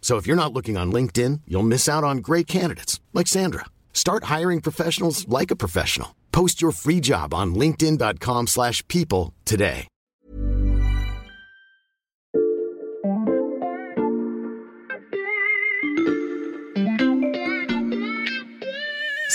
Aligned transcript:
So 0.00 0.16
if 0.16 0.26
you're 0.26 0.34
not 0.34 0.52
looking 0.52 0.76
on 0.76 0.90
LinkedIn, 0.90 1.42
you'll 1.46 1.62
miss 1.62 1.88
out 1.88 2.02
on 2.02 2.18
great 2.18 2.48
candidates 2.48 2.98
like 3.14 3.28
Sandra. 3.28 3.66
Start 3.92 4.24
hiring 4.24 4.60
professionals 4.60 5.28
like 5.28 5.52
a 5.52 5.56
professional. 5.56 6.16
Post 6.32 6.60
your 6.60 6.72
free 6.72 7.00
job 7.00 7.32
on 7.32 7.54
linkedin.com/people 7.54 9.32
today. 9.44 9.86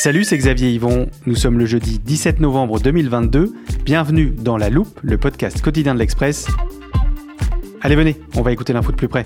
Salut, 0.05 0.25
c'est 0.25 0.37
Xavier 0.37 0.71
Yvon. 0.71 1.09
Nous 1.25 1.35
sommes 1.35 1.57
le 1.57 1.65
jeudi 1.65 1.97
17 1.97 2.39
novembre 2.39 2.79
2022. 2.79 3.55
Bienvenue 3.85 4.29
dans 4.37 4.57
La 4.57 4.69
Loupe, 4.69 4.99
le 5.01 5.17
podcast 5.17 5.61
quotidien 5.61 5.95
de 5.95 5.99
l'Express. 5.99 6.47
Allez, 7.81 7.95
venez, 7.95 8.15
on 8.35 8.41
va 8.41 8.51
écouter 8.51 8.73
l'info 8.73 8.91
de 8.91 8.97
plus 8.97 9.07
près. 9.07 9.23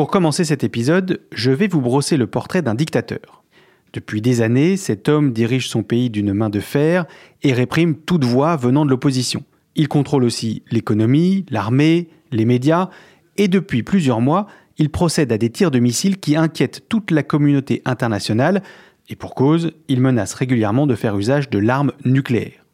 Pour 0.00 0.08
commencer 0.08 0.46
cet 0.46 0.64
épisode, 0.64 1.20
je 1.30 1.50
vais 1.50 1.68
vous 1.68 1.82
brosser 1.82 2.16
le 2.16 2.26
portrait 2.26 2.62
d'un 2.62 2.74
dictateur. 2.74 3.44
Depuis 3.92 4.22
des 4.22 4.40
années, 4.40 4.78
cet 4.78 5.10
homme 5.10 5.34
dirige 5.34 5.68
son 5.68 5.82
pays 5.82 6.08
d'une 6.08 6.32
main 6.32 6.48
de 6.48 6.58
fer 6.58 7.04
et 7.42 7.52
réprime 7.52 7.94
toute 7.94 8.24
voix 8.24 8.56
venant 8.56 8.86
de 8.86 8.90
l'opposition. 8.90 9.44
Il 9.76 9.88
contrôle 9.88 10.24
aussi 10.24 10.62
l'économie, 10.70 11.44
l'armée, 11.50 12.08
les 12.32 12.46
médias, 12.46 12.88
et 13.36 13.46
depuis 13.46 13.82
plusieurs 13.82 14.22
mois, 14.22 14.46
il 14.78 14.88
procède 14.88 15.32
à 15.32 15.36
des 15.36 15.50
tirs 15.50 15.70
de 15.70 15.80
missiles 15.80 16.18
qui 16.18 16.34
inquiètent 16.34 16.88
toute 16.88 17.10
la 17.10 17.22
communauté 17.22 17.82
internationale, 17.84 18.62
et 19.10 19.16
pour 19.16 19.34
cause, 19.34 19.72
il 19.88 20.00
menace 20.00 20.32
régulièrement 20.32 20.86
de 20.86 20.94
faire 20.94 21.18
usage 21.18 21.50
de 21.50 21.58
l'arme 21.58 21.92
nucléaire. 22.06 22.64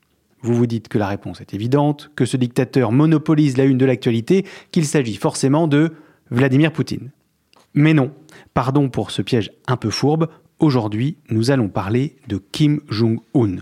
Vous 0.42 0.54
vous 0.54 0.68
dites 0.68 0.86
que 0.86 0.98
la 0.98 1.08
réponse 1.08 1.40
est 1.40 1.54
évidente, 1.54 2.12
que 2.14 2.24
ce 2.24 2.36
dictateur 2.36 2.92
monopolise 2.92 3.56
la 3.56 3.64
une 3.64 3.78
de 3.78 3.84
l'actualité, 3.84 4.46
qu'il 4.70 4.84
s'agit 4.84 5.16
forcément 5.16 5.66
de 5.66 5.92
Vladimir 6.30 6.70
Poutine. 6.70 7.10
Mais 7.76 7.92
non, 7.92 8.10
pardon 8.54 8.88
pour 8.88 9.10
ce 9.10 9.20
piège 9.20 9.52
un 9.66 9.76
peu 9.76 9.90
fourbe, 9.90 10.28
aujourd'hui 10.58 11.18
nous 11.28 11.50
allons 11.50 11.68
parler 11.68 12.16
de 12.26 12.38
Kim 12.50 12.80
Jong-un. 12.88 13.58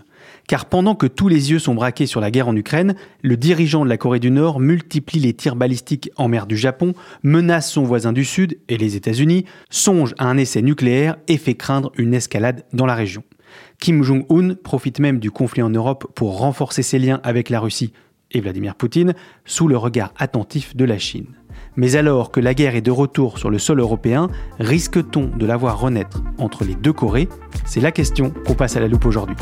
Car 0.46 0.66
pendant 0.66 0.94
que 0.94 1.08
tous 1.08 1.26
les 1.26 1.50
yeux 1.50 1.58
sont 1.58 1.74
braqués 1.74 2.06
sur 2.06 2.20
la 2.20 2.30
guerre 2.30 2.46
en 2.46 2.54
Ukraine, 2.54 2.94
le 3.22 3.36
dirigeant 3.36 3.84
de 3.84 3.90
la 3.90 3.98
Corée 3.98 4.20
du 4.20 4.30
Nord 4.30 4.60
multiplie 4.60 5.18
les 5.18 5.34
tirs 5.34 5.56
balistiques 5.56 6.10
en 6.16 6.28
mer 6.28 6.46
du 6.46 6.56
Japon, 6.56 6.94
menace 7.24 7.72
son 7.72 7.82
voisin 7.82 8.12
du 8.12 8.24
Sud 8.24 8.56
et 8.68 8.78
les 8.78 8.94
États-Unis, 8.94 9.46
songe 9.68 10.14
à 10.16 10.26
un 10.26 10.38
essai 10.38 10.62
nucléaire 10.62 11.16
et 11.26 11.36
fait 11.36 11.54
craindre 11.54 11.90
une 11.98 12.14
escalade 12.14 12.64
dans 12.72 12.86
la 12.86 12.94
région. 12.94 13.24
Kim 13.80 14.04
Jong-un 14.04 14.54
profite 14.54 15.00
même 15.00 15.18
du 15.18 15.32
conflit 15.32 15.62
en 15.62 15.70
Europe 15.70 16.12
pour 16.14 16.38
renforcer 16.38 16.82
ses 16.82 17.00
liens 17.00 17.20
avec 17.24 17.50
la 17.50 17.58
Russie 17.58 17.92
et 18.34 18.40
Vladimir 18.40 18.74
Poutine 18.74 19.14
sous 19.44 19.68
le 19.68 19.76
regard 19.76 20.12
attentif 20.18 20.76
de 20.76 20.84
la 20.84 20.98
Chine. 20.98 21.26
Mais 21.76 21.96
alors 21.96 22.30
que 22.30 22.40
la 22.40 22.54
guerre 22.54 22.76
est 22.76 22.82
de 22.82 22.90
retour 22.90 23.38
sur 23.38 23.50
le 23.50 23.58
sol 23.58 23.80
européen, 23.80 24.28
risque-t-on 24.58 25.26
de 25.36 25.46
la 25.46 25.56
voir 25.56 25.80
renaître 25.80 26.22
entre 26.38 26.64
les 26.64 26.74
deux 26.74 26.92
Corées? 26.92 27.28
C'est 27.64 27.80
la 27.80 27.92
question 27.92 28.32
qu'on 28.46 28.54
passe 28.54 28.76
à 28.76 28.80
la 28.80 28.88
loupe 28.88 29.06
aujourd'hui. 29.06 29.36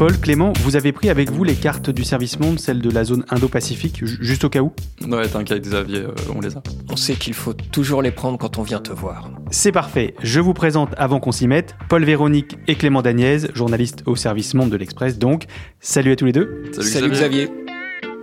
Paul, 0.00 0.18
Clément, 0.18 0.54
vous 0.62 0.76
avez 0.76 0.92
pris 0.92 1.10
avec 1.10 1.30
vous 1.30 1.44
les 1.44 1.54
cartes 1.54 1.90
du 1.90 2.04
service 2.04 2.40
monde, 2.40 2.58
celles 2.58 2.80
de 2.80 2.88
la 2.90 3.04
zone 3.04 3.22
Indo-Pacifique, 3.28 3.98
ju- 4.06 4.16
juste 4.22 4.44
au 4.44 4.48
cas 4.48 4.60
où? 4.62 4.72
Ouais, 5.06 5.28
t'inquiète 5.28 5.62
Xavier, 5.62 5.98
euh, 5.98 6.14
on 6.34 6.40
les 6.40 6.56
a. 6.56 6.62
On 6.88 6.96
sait 6.96 7.16
qu'il 7.16 7.34
faut 7.34 7.52
toujours 7.52 8.00
les 8.00 8.10
prendre 8.10 8.38
quand 8.38 8.56
on 8.56 8.62
vient 8.62 8.78
te 8.78 8.92
voir. 8.92 9.30
C'est 9.50 9.72
parfait, 9.72 10.14
je 10.22 10.40
vous 10.40 10.54
présente 10.54 10.94
avant 10.96 11.20
qu'on 11.20 11.32
s'y 11.32 11.46
mette 11.46 11.76
Paul 11.90 12.02
Véronique 12.02 12.56
et 12.66 12.76
Clément 12.76 13.02
Daniez, 13.02 13.40
journalistes 13.52 14.02
au 14.06 14.16
service 14.16 14.54
monde 14.54 14.70
de 14.70 14.76
l'Express 14.78 15.18
donc. 15.18 15.44
Salut 15.80 16.12
à 16.12 16.16
tous 16.16 16.24
les 16.24 16.32
deux. 16.32 16.62
Salut 16.80 17.10
Xavier. 17.10 17.50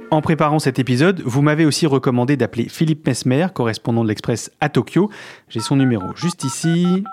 En 0.10 0.22
préparant 0.22 0.58
cet 0.58 0.80
épisode, 0.80 1.22
vous 1.26 1.44
m'avez 1.44 1.66
aussi 1.66 1.86
recommandé 1.86 2.38
d'appeler 2.38 2.70
Philippe 2.70 3.06
Mesmer, 3.06 3.48
correspondant 3.54 4.04
de 4.04 4.08
l'Express 4.10 4.50
à 4.62 4.70
Tokyo. 4.70 5.12
J'ai 5.50 5.60
son 5.60 5.76
numéro 5.76 6.06
juste 6.16 6.44
ici. 6.44 7.04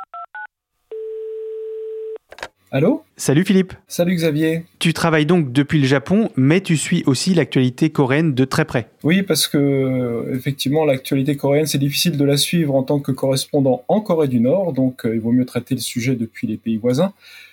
Allô 2.76 3.04
Salut 3.16 3.44
Philippe. 3.44 3.72
Salut 3.86 4.16
Xavier. 4.16 4.64
Tu 4.80 4.92
travailles 4.92 5.26
donc 5.26 5.52
depuis 5.52 5.78
le 5.78 5.86
Japon, 5.86 6.32
mais 6.34 6.60
tu 6.60 6.76
suis 6.76 7.04
aussi 7.06 7.32
l'actualité 7.32 7.90
coréenne 7.90 8.34
de 8.34 8.44
très 8.44 8.64
près. 8.64 8.88
Oui, 9.04 9.22
parce 9.22 9.46
que 9.46 9.58
euh, 9.58 10.34
effectivement, 10.34 10.84
l'actualité 10.84 11.36
coréenne, 11.36 11.66
c'est 11.66 11.78
difficile 11.78 12.16
de 12.18 12.24
la 12.24 12.36
suivre 12.36 12.74
en 12.74 12.82
tant 12.82 12.98
que 12.98 13.12
correspondant 13.12 13.84
en 13.86 14.00
Corée 14.00 14.26
du 14.26 14.40
Nord, 14.40 14.72
donc 14.72 15.06
euh, 15.06 15.14
il 15.14 15.20
vaut 15.20 15.30
mieux 15.30 15.44
traiter 15.44 15.76
le 15.76 15.80
sujet 15.80 16.16
depuis 16.16 16.48
les 16.48 16.56
pays 16.56 16.76
voisins, 16.76 17.12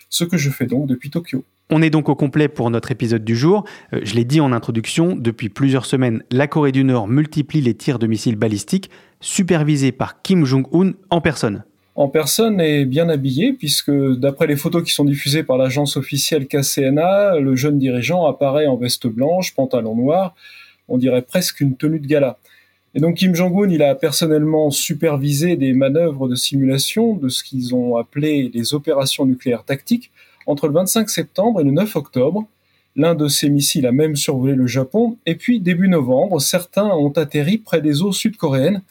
ce 0.10 0.24
que 0.24 0.38
je 0.38 0.50
fais 0.50 0.66
donc 0.66 0.88
depuis 0.88 1.12
Tokyo. 1.12 1.46
On 1.70 1.84
est 1.84 1.92
donc 1.92 2.10
au 2.10 2.16
complet 2.16 2.48
pour 2.48 2.72
notre 2.72 2.90
épisode 2.90 3.24
du 3.24 3.36
jour. 3.36 3.64
Euh, 3.94 4.00
je 4.02 4.16
l'ai 4.16 4.26
dit 4.26 4.42
en 4.42 4.52
introduction, 4.52 5.16
depuis 5.16 5.50
plusieurs 5.50 5.86
semaines, 5.86 6.24
la 6.32 6.48
Corée 6.48 6.72
du 6.72 6.84
Nord 6.84 7.08
multiplie 7.08 7.62
les 7.62 7.76
tirs 7.76 8.00
de 8.00 8.08
missiles 8.08 8.38
balistiques, 8.38 8.90
supervisés 9.20 9.92
par 9.92 10.24
Kim 10.24 10.46
Jong-un 10.46 10.94
en 11.12 11.22
personne. 11.22 11.64
En 11.96 12.08
personne 12.08 12.62
et 12.62 12.86
bien 12.86 13.10
habillé, 13.10 13.52
puisque 13.52 13.92
d'après 13.92 14.48
les 14.48 14.56
photos 14.56 14.84
qui 14.84 14.94
sont 14.94 15.04
diffusées 15.04 15.44
par 15.44 15.58
l'agence 15.58 15.98
officielle 15.98 16.48
KCNA, 16.48 17.40
le 17.40 17.56
jeune 17.58 17.78
dirigeant 17.80 18.26
apparaît 18.26 18.66
en 18.66 18.78
veste 18.78 19.08
blanche, 19.08 19.54
pantalon 19.54 19.96
noir, 19.96 20.34
on 20.88 20.98
dirait 20.98 21.22
presque 21.22 21.60
une 21.60 21.76
tenue 21.76 22.00
de 22.00 22.08
gala. 22.08 22.38
Et 22.96 23.00
donc 23.00 23.16
Kim 23.16 23.36
Jong-un, 23.36 23.70
il 23.70 23.84
a 23.84 23.96
personnellement 23.96 24.70
supervisé 24.70 25.58
des 25.58 25.74
manœuvres 25.74 26.28
de 26.28 26.36
simulation 26.36 27.16
de 27.16 27.28
ce 27.30 27.44
qu'ils 27.44 27.76
ont 27.76 27.98
appelé 27.98 28.50
les 28.54 28.74
opérations 28.74 29.26
nucléaires 29.26 29.64
tactiques 29.64 30.12
entre 30.46 30.68
le 30.68 30.74
25 30.74 31.10
septembre 31.10 31.62
et 31.62 31.64
le 31.64 31.72
9 31.72 31.96
octobre. 31.98 32.46
L'un 32.96 33.16
de 33.16 33.28
ces 33.28 33.50
missiles 33.50 33.86
a 33.86 33.94
même 33.94 34.18
survolé 34.18 34.56
le 34.56 34.68
Japon, 34.68 35.18
et 35.26 35.36
puis 35.36 35.62
début 35.62 35.88
novembre, 35.88 36.42
certains 36.42 36.88
ont 36.88 37.12
atterri 37.12 37.58
près 37.58 37.82
des 37.82 38.02
eaux 38.02 38.12
sud-coréennes. 38.12 38.82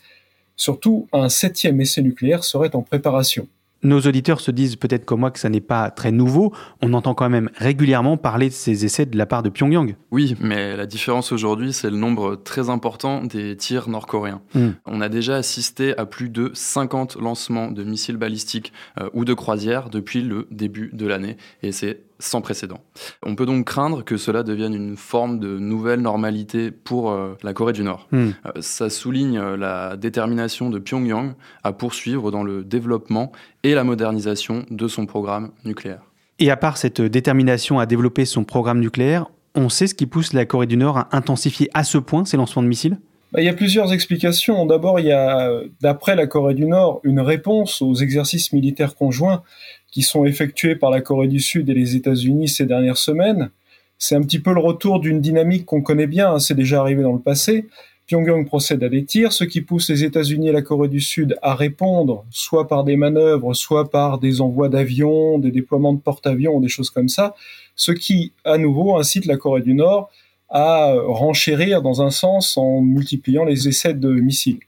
Surtout, 0.60 1.08
un 1.14 1.30
septième 1.30 1.80
essai 1.80 2.02
nucléaire 2.02 2.44
serait 2.44 2.76
en 2.76 2.82
préparation. 2.82 3.48
Nos 3.82 4.00
auditeurs 4.02 4.40
se 4.40 4.50
disent 4.50 4.76
peut-être 4.76 5.06
comme 5.06 5.20
moi 5.20 5.30
que 5.30 5.38
ça 5.38 5.48
n'est 5.48 5.62
pas 5.62 5.90
très 5.90 6.12
nouveau. 6.12 6.52
On 6.82 6.92
entend 6.92 7.14
quand 7.14 7.30
même 7.30 7.48
régulièrement 7.56 8.18
parler 8.18 8.50
de 8.50 8.52
ces 8.52 8.84
essais 8.84 9.06
de 9.06 9.16
la 9.16 9.24
part 9.24 9.42
de 9.42 9.48
Pyongyang. 9.48 9.96
Oui, 10.10 10.36
mais 10.38 10.76
la 10.76 10.84
différence 10.84 11.32
aujourd'hui, 11.32 11.72
c'est 11.72 11.88
le 11.88 11.96
nombre 11.96 12.36
très 12.36 12.68
important 12.68 13.24
des 13.24 13.56
tirs 13.56 13.88
nord-coréens. 13.88 14.42
Mm. 14.54 14.68
On 14.84 15.00
a 15.00 15.08
déjà 15.08 15.36
assisté 15.36 15.96
à 15.96 16.04
plus 16.04 16.28
de 16.28 16.50
50 16.52 17.16
lancements 17.16 17.70
de 17.70 17.82
missiles 17.82 18.18
balistiques 18.18 18.74
euh, 19.00 19.08
ou 19.14 19.24
de 19.24 19.32
croisières 19.32 19.88
depuis 19.88 20.20
le 20.20 20.46
début 20.50 20.90
de 20.92 21.06
l'année, 21.06 21.38
et 21.62 21.72
c'est 21.72 22.02
sans 22.20 22.40
précédent. 22.40 22.80
On 23.24 23.34
peut 23.34 23.46
donc 23.46 23.66
craindre 23.66 24.04
que 24.04 24.16
cela 24.16 24.42
devienne 24.42 24.74
une 24.74 24.96
forme 24.96 25.40
de 25.40 25.58
nouvelle 25.58 26.00
normalité 26.00 26.70
pour 26.70 27.10
euh, 27.10 27.36
la 27.42 27.52
Corée 27.52 27.72
du 27.72 27.82
Nord. 27.82 28.06
Hmm. 28.12 28.30
Euh, 28.46 28.60
ça 28.60 28.90
souligne 28.90 29.38
euh, 29.38 29.56
la 29.56 29.96
détermination 29.96 30.70
de 30.70 30.78
Pyongyang 30.78 31.32
à 31.64 31.72
poursuivre 31.72 32.30
dans 32.30 32.44
le 32.44 32.62
développement 32.62 33.32
et 33.64 33.74
la 33.74 33.84
modernisation 33.84 34.64
de 34.70 34.88
son 34.88 35.06
programme 35.06 35.50
nucléaire. 35.64 36.02
Et 36.38 36.50
à 36.50 36.56
part 36.56 36.76
cette 36.76 37.00
détermination 37.00 37.78
à 37.78 37.86
développer 37.86 38.24
son 38.24 38.44
programme 38.44 38.80
nucléaire, 38.80 39.26
on 39.54 39.68
sait 39.68 39.86
ce 39.86 39.94
qui 39.94 40.06
pousse 40.06 40.32
la 40.32 40.46
Corée 40.46 40.66
du 40.66 40.76
Nord 40.76 40.98
à 40.98 41.08
intensifier 41.12 41.68
à 41.74 41.84
ce 41.84 41.98
point 41.98 42.24
ses 42.24 42.36
lancements 42.36 42.62
de 42.62 42.68
missiles? 42.68 42.98
Bah, 43.32 43.40
il 43.40 43.44
y 43.44 43.48
a 43.48 43.54
plusieurs 43.54 43.92
explications. 43.92 44.66
D'abord, 44.66 44.98
il 44.98 45.06
y 45.06 45.12
a, 45.12 45.50
d'après 45.80 46.16
la 46.16 46.26
Corée 46.26 46.54
du 46.54 46.66
Nord, 46.66 47.00
une 47.04 47.20
réponse 47.20 47.80
aux 47.80 47.94
exercices 47.94 48.52
militaires 48.52 48.96
conjoints 48.96 49.42
qui 49.90 50.02
sont 50.02 50.24
effectués 50.24 50.76
par 50.76 50.90
la 50.90 51.00
Corée 51.00 51.28
du 51.28 51.40
Sud 51.40 51.68
et 51.68 51.74
les 51.74 51.96
États-Unis 51.96 52.48
ces 52.48 52.66
dernières 52.66 52.96
semaines. 52.96 53.50
C'est 53.98 54.16
un 54.16 54.22
petit 54.22 54.38
peu 54.38 54.54
le 54.54 54.60
retour 54.60 55.00
d'une 55.00 55.20
dynamique 55.20 55.66
qu'on 55.66 55.82
connaît 55.82 56.06
bien, 56.06 56.32
hein, 56.32 56.38
c'est 56.38 56.54
déjà 56.54 56.80
arrivé 56.80 57.02
dans 57.02 57.12
le 57.12 57.20
passé. 57.20 57.66
Pyongyang 58.06 58.44
procède 58.44 58.82
à 58.82 58.88
des 58.88 59.04
tirs, 59.04 59.32
ce 59.32 59.44
qui 59.44 59.60
pousse 59.60 59.88
les 59.88 60.02
États-Unis 60.02 60.48
et 60.48 60.52
la 60.52 60.62
Corée 60.62 60.88
du 60.88 61.00
Sud 61.00 61.36
à 61.42 61.54
répondre, 61.54 62.24
soit 62.30 62.66
par 62.66 62.82
des 62.82 62.96
manœuvres, 62.96 63.54
soit 63.54 63.88
par 63.88 64.18
des 64.18 64.40
envois 64.40 64.68
d'avions, 64.68 65.38
des 65.38 65.52
déploiements 65.52 65.92
de 65.92 66.00
porte-avions, 66.00 66.58
des 66.58 66.68
choses 66.68 66.90
comme 66.90 67.08
ça, 67.08 67.36
ce 67.76 67.92
qui, 67.92 68.32
à 68.44 68.58
nouveau, 68.58 68.96
incite 68.96 69.26
la 69.26 69.36
Corée 69.36 69.62
du 69.62 69.74
Nord 69.74 70.10
à 70.48 70.92
renchérir 71.06 71.82
dans 71.82 72.02
un 72.02 72.10
sens 72.10 72.56
en 72.56 72.80
multipliant 72.80 73.44
les 73.44 73.68
essais 73.68 73.94
de 73.94 74.10
missiles. 74.10 74.58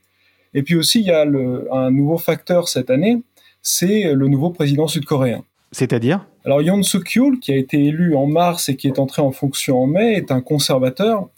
Et 0.54 0.62
puis 0.62 0.76
aussi, 0.76 1.00
il 1.00 1.06
y 1.06 1.10
a 1.10 1.22
un 1.22 1.90
nouveau 1.90 2.18
facteur 2.18 2.68
cette 2.68 2.90
année, 2.90 3.22
c'est 3.62 4.12
le 4.12 4.28
nouveau 4.28 4.50
président 4.50 4.88
sud-coréen. 4.88 5.44
C'est-à-dire? 5.70 6.26
Alors 6.44 6.60
Yoon 6.60 6.82
Suk-yeol, 6.82 7.38
qui 7.38 7.52
a 7.52 7.56
été 7.56 7.82
élu 7.84 8.14
en 8.14 8.26
mars 8.26 8.68
et 8.68 8.76
qui 8.76 8.88
est 8.88 8.98
entré 8.98 9.22
en 9.22 9.30
fonction 9.30 9.82
en 9.82 9.86
mai, 9.86 10.14
est 10.14 10.30
un 10.30 10.40
conservateur 10.40 11.28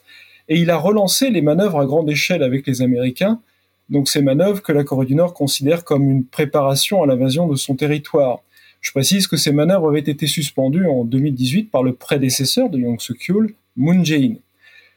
et 0.49 0.59
il 0.59 0.71
a 0.71 0.76
relancé 0.76 1.31
les 1.31 1.43
manœuvres 1.43 1.81
à 1.81 1.87
grande 1.87 2.11
échelle 2.11 2.43
avec 2.43 2.67
les 2.67 2.82
Américains, 2.82 3.41
donc 3.88 4.09
ces 4.09 4.23
manœuvres 4.23 4.62
que 4.62 4.73
la 4.73 4.85
Corée 4.85 5.06
du 5.06 5.15
Nord 5.15 5.35
considère 5.35 5.85
comme 5.85 6.11
une 6.11 6.25
préparation 6.25 7.03
à 7.03 7.06
l'invasion 7.06 7.47
de 7.47 7.56
son 7.56 7.76
territoire. 7.76 8.41
Je 8.81 8.91
précise 8.91 9.26
que 9.26 9.37
ces 9.37 9.53
manœuvres 9.53 9.88
avaient 9.88 10.00
été 10.00 10.26
suspendues 10.26 10.87
en 10.87 11.05
2018 11.05 11.71
par 11.71 11.82
le 11.82 11.94
prédécesseur 11.94 12.69
de 12.69 12.79
Yoon 12.79 12.99
Suk-yeol, 12.99 13.55
Moon 13.76 14.05
Jae-in. 14.05 14.35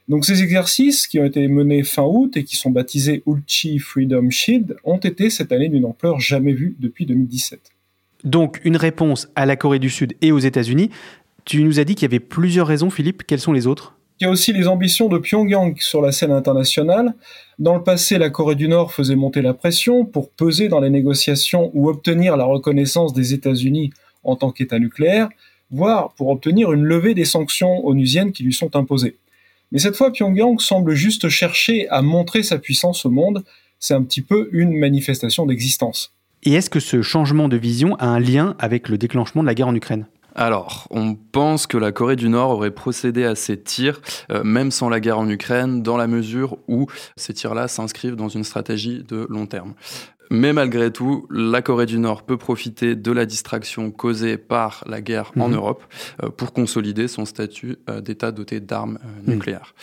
Donc 0.08 0.26
ces 0.26 0.42
exercices 0.42 1.06
qui 1.06 1.20
ont 1.20 1.26
été 1.26 1.48
menés 1.50 1.84
fin 1.84 2.04
août 2.04 2.38
et 2.38 2.46
qui 2.46 2.56
sont 2.56 2.70
baptisés 2.70 3.24
Ulchi 3.28 3.78
Freedom 3.78 4.30
Shield 4.30 4.78
ont 4.86 4.98
été 4.98 5.30
cette 5.30 5.52
année 5.52 5.68
d'une 5.68 5.84
ampleur 5.84 6.20
jamais 6.20 6.54
vue 6.54 6.78
depuis 6.80 7.06
2017. 7.06 7.60
Donc 8.24 8.62
une 8.64 8.78
réponse 8.78 9.28
à 9.36 9.46
la 9.46 9.58
Corée 9.58 9.80
du 9.80 9.90
Sud 9.90 10.16
et 10.22 10.32
aux 10.32 10.40
États-Unis. 10.40 10.92
Tu 11.44 11.62
nous 11.64 11.80
as 11.80 11.84
dit 11.84 11.96
qu'il 11.96 12.04
y 12.04 12.06
avait 12.12 12.20
plusieurs 12.20 12.68
raisons, 12.68 12.90
Philippe. 12.90 13.24
Quelles 13.28 13.42
sont 13.42 13.52
les 13.52 13.68
autres? 13.68 13.96
Il 14.20 14.24
y 14.24 14.28
a 14.28 14.32
aussi 14.32 14.52
les 14.52 14.68
ambitions 14.68 15.10
de 15.10 15.18
Pyongyang 15.18 15.78
sur 15.80 16.02
la 16.02 16.12
scène 16.12 16.32
internationale. 16.32 17.14
Dans 17.60 17.76
le 17.76 17.84
passé, 17.84 18.18
la 18.18 18.30
Corée 18.30 18.56
du 18.56 18.68
Nord 18.68 18.94
faisait 18.94 19.16
monter 19.16 19.42
la 19.42 19.54
pression 19.54 20.06
pour 20.06 20.32
peser 20.32 20.70
dans 20.70 20.80
les 20.80 20.90
négociations 20.90 21.70
ou 21.74 21.90
obtenir 21.90 22.36
la 22.36 22.46
reconnaissance 22.46 23.14
des 23.14 23.34
États-Unis 23.34 23.92
en 24.24 24.36
tant 24.36 24.52
qu'État 24.52 24.80
nucléaire, 24.80 25.30
voire 25.70 26.14
pour 26.14 26.30
obtenir 26.30 26.72
une 26.72 26.84
levée 26.84 27.14
des 27.14 27.26
sanctions 27.26 27.86
onusiennes 27.86 28.32
qui 28.32 28.44
lui 28.44 28.54
sont 28.54 28.76
imposées. 28.76 29.18
Mais 29.72 29.80
cette 29.80 29.96
fois, 29.96 30.12
Pyongyang 30.12 30.60
semble 30.60 30.94
juste 30.94 31.30
chercher 31.30 31.88
à 31.90 32.02
montrer 32.02 32.44
sa 32.44 32.58
puissance 32.58 33.06
au 33.06 33.10
monde. 33.10 33.44
C'est 33.80 33.94
un 33.94 34.04
petit 34.04 34.22
peu 34.22 34.50
une 34.52 34.78
manifestation 34.78 35.46
d'existence. 35.46 36.14
Et 36.44 36.54
est-ce 36.54 36.70
que 36.70 36.80
ce 36.80 37.02
changement 37.02 37.50
de 37.50 37.58
vision 37.58 37.96
a 37.96 38.08
un 38.08 38.20
lien 38.20 38.56
avec 38.60 38.90
le 38.90 38.98
déclenchement 38.98 39.42
de 39.42 39.48
la 39.48 39.56
guerre 39.56 39.68
en 39.68 39.76
Ukraine? 39.76 40.08
Alors, 40.40 40.88
on 40.92 41.16
pense 41.16 41.66
que 41.66 41.78
la 41.78 41.92
Corée 41.92 42.16
du 42.16 42.30
Nord 42.30 42.52
aurait 42.52 42.70
procédé 42.70 43.24
à 43.26 43.34
ces 43.34 43.60
tirs, 43.60 44.02
euh, 44.32 44.44
même 44.44 44.70
sans 44.70 44.88
la 44.88 45.00
guerre 45.00 45.18
en 45.18 45.28
Ukraine, 45.28 45.82
dans 45.82 45.98
la 45.98 46.06
mesure 46.06 46.60
où 46.68 46.86
ces 47.16 47.34
tirs-là 47.34 47.68
s'inscrivent 47.68 48.16
dans 48.16 48.30
une 48.30 48.44
stratégie 48.44 49.04
de 49.04 49.26
long 49.32 49.48
terme. 49.48 49.74
Mais 50.30 50.54
malgré 50.54 50.92
tout, 50.92 51.28
la 51.30 51.62
Corée 51.62 51.86
du 51.86 52.00
Nord 52.00 52.24
peut 52.24 52.38
profiter 52.38 52.96
de 52.96 53.12
la 53.12 53.26
distraction 53.26 53.92
causée 53.92 54.38
par 54.38 54.84
la 54.88 55.02
guerre 55.02 55.32
en 55.38 55.50
mhm. 55.50 55.56
Europe 55.56 55.84
euh, 56.24 56.30
pour 56.30 56.54
consolider 56.54 57.08
son 57.08 57.26
statut 57.26 57.78
euh, 57.90 58.02
d'État 58.02 58.32
doté 58.32 58.60
d'armes 58.60 59.00
mhm. 59.26 59.34
nucléaires. 59.34 59.76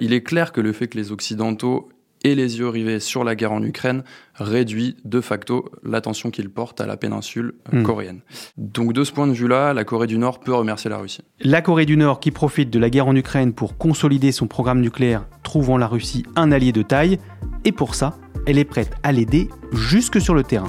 il 0.00 0.12
est 0.12 0.22
clair 0.22 0.52
que 0.52 0.60
le 0.60 0.72
fait 0.72 0.88
que 0.88 0.98
les 0.98 1.12
Occidentaux 1.12 1.88
et 2.24 2.34
les 2.34 2.58
yeux 2.58 2.68
rivés 2.68 3.00
sur 3.00 3.24
la 3.24 3.34
guerre 3.34 3.52
en 3.52 3.62
Ukraine 3.62 4.02
réduit 4.34 4.96
de 5.04 5.20
facto 5.20 5.70
l'attention 5.82 6.30
qu'il 6.30 6.48
porte 6.48 6.80
à 6.80 6.86
la 6.86 6.96
péninsule 6.96 7.54
euh, 7.72 7.80
hmm. 7.80 7.82
coréenne. 7.82 8.20
Donc 8.56 8.92
de 8.92 9.04
ce 9.04 9.12
point 9.12 9.26
de 9.26 9.32
vue-là, 9.32 9.72
la 9.72 9.84
Corée 9.84 10.06
du 10.06 10.18
Nord 10.18 10.40
peut 10.40 10.54
remercier 10.54 10.90
la 10.90 10.98
Russie. 10.98 11.22
La 11.40 11.62
Corée 11.62 11.86
du 11.86 11.96
Nord 11.96 12.20
qui 12.20 12.30
profite 12.30 12.70
de 12.70 12.78
la 12.78 12.90
guerre 12.90 13.08
en 13.08 13.16
Ukraine 13.16 13.52
pour 13.52 13.76
consolider 13.76 14.32
son 14.32 14.46
programme 14.46 14.80
nucléaire, 14.80 15.26
trouvant 15.42 15.78
la 15.78 15.86
Russie 15.86 16.24
un 16.36 16.52
allié 16.52 16.72
de 16.72 16.82
taille, 16.82 17.18
et 17.64 17.72
pour 17.72 17.94
ça, 17.94 18.16
elle 18.46 18.58
est 18.58 18.64
prête 18.64 18.92
à 19.02 19.12
l'aider 19.12 19.48
jusque 19.72 20.20
sur 20.20 20.34
le 20.34 20.42
terrain. 20.42 20.68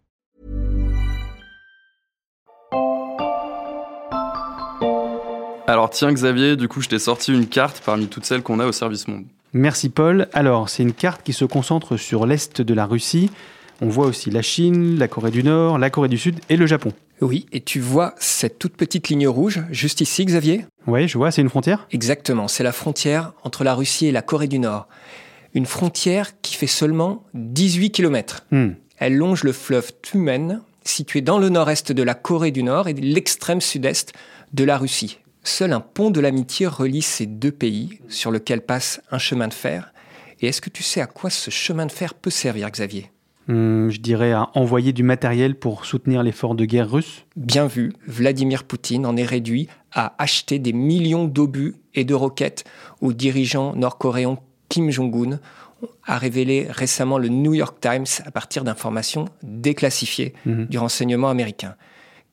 Alors 5.71 5.89
tiens 5.89 6.11
Xavier, 6.11 6.57
du 6.57 6.67
coup 6.67 6.81
je 6.81 6.89
t'ai 6.89 6.99
sorti 6.99 7.31
une 7.31 7.47
carte 7.47 7.81
parmi 7.85 8.07
toutes 8.07 8.25
celles 8.25 8.41
qu'on 8.41 8.59
a 8.59 8.65
au 8.65 8.73
service 8.73 9.07
monde. 9.07 9.23
Merci 9.53 9.87
Paul. 9.87 10.27
Alors 10.33 10.67
c'est 10.67 10.83
une 10.83 10.91
carte 10.91 11.23
qui 11.23 11.31
se 11.31 11.45
concentre 11.45 11.95
sur 11.95 12.25
l'est 12.25 12.61
de 12.61 12.73
la 12.73 12.85
Russie. 12.85 13.31
On 13.79 13.87
voit 13.87 14.05
aussi 14.05 14.29
la 14.31 14.41
Chine, 14.41 14.99
la 14.99 15.07
Corée 15.07 15.31
du 15.31 15.43
Nord, 15.43 15.79
la 15.79 15.89
Corée 15.89 16.09
du 16.09 16.17
Sud 16.17 16.41
et 16.49 16.57
le 16.57 16.65
Japon. 16.65 16.91
Oui, 17.21 17.45
et 17.53 17.61
tu 17.61 17.79
vois 17.79 18.15
cette 18.17 18.59
toute 18.59 18.75
petite 18.75 19.07
ligne 19.07 19.29
rouge 19.29 19.63
juste 19.71 20.01
ici 20.01 20.25
Xavier? 20.25 20.65
Oui, 20.87 21.07
je 21.07 21.17
vois, 21.17 21.31
c'est 21.31 21.41
une 21.41 21.47
frontière? 21.47 21.87
Exactement, 21.91 22.49
c'est 22.49 22.63
la 22.63 22.73
frontière 22.73 23.31
entre 23.45 23.63
la 23.63 23.73
Russie 23.73 24.07
et 24.07 24.11
la 24.11 24.21
Corée 24.21 24.49
du 24.49 24.59
Nord. 24.59 24.89
Une 25.53 25.65
frontière 25.65 26.31
qui 26.41 26.55
fait 26.55 26.67
seulement 26.67 27.23
18 27.33 27.91
km. 27.91 28.45
Hmm. 28.51 28.71
Elle 28.97 29.15
longe 29.15 29.45
le 29.45 29.53
fleuve 29.53 29.93
Tumen, 30.01 30.63
situé 30.83 31.21
dans 31.21 31.39
le 31.39 31.47
nord-est 31.47 31.93
de 31.93 32.03
la 32.03 32.13
Corée 32.13 32.51
du 32.51 32.61
Nord 32.61 32.89
et 32.89 32.93
l'extrême 32.93 33.61
sud-est 33.61 34.11
de 34.51 34.65
la 34.65 34.77
Russie. 34.77 35.19
Seul 35.43 35.73
un 35.73 35.79
pont 35.79 36.11
de 36.11 36.19
l'amitié 36.19 36.67
relie 36.67 37.01
ces 37.01 37.25
deux 37.25 37.51
pays, 37.51 37.99
sur 38.09 38.31
lequel 38.31 38.61
passe 38.61 39.01
un 39.11 39.17
chemin 39.17 39.47
de 39.47 39.53
fer. 39.53 39.93
Et 40.39 40.47
est-ce 40.47 40.61
que 40.61 40.69
tu 40.69 40.83
sais 40.83 41.01
à 41.01 41.07
quoi 41.07 41.29
ce 41.29 41.49
chemin 41.49 41.85
de 41.85 41.91
fer 41.91 42.13
peut 42.13 42.29
servir, 42.29 42.69
Xavier? 42.69 43.11
Hmm, 43.47 43.89
Je 43.89 43.99
dirais 43.99 44.31
à 44.31 44.49
envoyer 44.53 44.93
du 44.93 45.03
matériel 45.03 45.55
pour 45.55 45.85
soutenir 45.85 46.21
l'effort 46.21 46.55
de 46.55 46.65
guerre 46.65 46.91
russe. 46.91 47.25
Bien 47.35 47.67
vu, 47.67 47.93
Vladimir 48.05 48.63
Poutine 48.63 49.05
en 49.05 49.17
est 49.17 49.25
réduit 49.25 49.67
à 49.91 50.13
acheter 50.19 50.59
des 50.59 50.73
millions 50.73 51.25
d'obus 51.25 51.75
et 51.95 52.05
de 52.05 52.13
roquettes 52.13 52.63
aux 53.01 53.13
dirigeants 53.13 53.75
nord-coréens 53.75 54.37
Kim 54.69 54.89
Jong-un, 54.89 55.39
a 56.05 56.17
révélé 56.17 56.67
récemment 56.69 57.17
le 57.17 57.27
New 57.27 57.53
York 57.53 57.77
Times 57.81 58.05
à 58.25 58.31
partir 58.31 58.63
d'informations 58.63 59.25
déclassifiées 59.43 60.33
mhm. 60.45 60.67
du 60.67 60.77
renseignement 60.77 61.29
américain. 61.29 61.75